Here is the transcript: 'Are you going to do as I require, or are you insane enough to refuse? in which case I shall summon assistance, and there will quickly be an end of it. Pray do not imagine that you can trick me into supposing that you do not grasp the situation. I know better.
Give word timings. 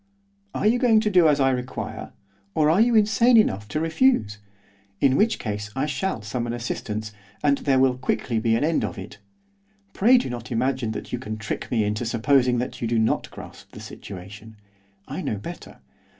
'Are 0.55 0.65
you 0.65 0.79
going 0.79 0.99
to 1.01 1.11
do 1.11 1.27
as 1.27 1.39
I 1.39 1.51
require, 1.51 2.11
or 2.55 2.71
are 2.71 2.81
you 2.81 2.95
insane 2.95 3.37
enough 3.37 3.67
to 3.67 3.79
refuse? 3.79 4.39
in 4.99 5.15
which 5.15 5.37
case 5.37 5.69
I 5.75 5.85
shall 5.85 6.23
summon 6.23 6.53
assistance, 6.53 7.11
and 7.43 7.59
there 7.59 7.77
will 7.77 7.99
quickly 7.99 8.39
be 8.39 8.55
an 8.55 8.63
end 8.63 8.83
of 8.83 8.97
it. 8.97 9.19
Pray 9.93 10.17
do 10.17 10.27
not 10.27 10.51
imagine 10.51 10.93
that 10.93 11.13
you 11.13 11.19
can 11.19 11.37
trick 11.37 11.69
me 11.69 11.83
into 11.83 12.03
supposing 12.03 12.57
that 12.57 12.81
you 12.81 12.87
do 12.87 12.97
not 12.97 13.29
grasp 13.29 13.73
the 13.73 13.79
situation. 13.79 14.55
I 15.07 15.21
know 15.21 15.35
better. 15.37 15.81